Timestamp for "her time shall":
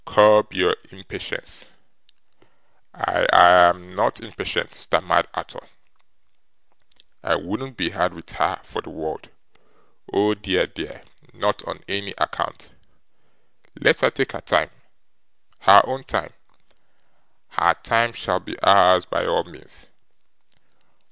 17.49-18.39